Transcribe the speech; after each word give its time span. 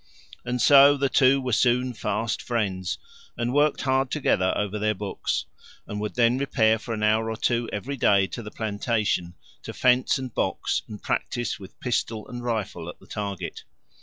And 0.43 0.59
so 0.59 0.97
the 0.97 1.09
two 1.09 1.39
were 1.39 1.53
soon 1.53 1.93
fast 1.93 2.41
friends, 2.41 2.97
and 3.37 3.53
worked 3.53 3.81
hard 3.81 4.09
together 4.09 4.51
over 4.57 4.79
their 4.79 4.95
books, 4.95 5.45
and 5.85 5.99
would 6.01 6.15
then 6.15 6.39
repair 6.39 6.79
for 6.79 6.91
an 6.95 7.03
hour 7.03 7.29
or 7.29 7.37
two 7.37 7.69
every 7.71 7.97
day 7.97 8.25
to 8.25 8.41
the 8.41 8.49
plantation 8.49 9.35
to 9.61 9.73
fence 9.73 10.17
and 10.17 10.33
box 10.33 10.81
and 10.87 11.03
practise 11.03 11.59
with 11.59 11.79
pistol 11.79 12.27
and 12.27 12.43
rifle 12.43 12.89
at 12.89 12.99
the 12.99 13.05
target. 13.05 13.63